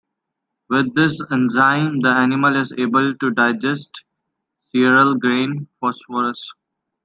[0.67, 4.03] With this enzyme, the animal is able to digest
[4.73, 6.53] cereal grain phosphorus.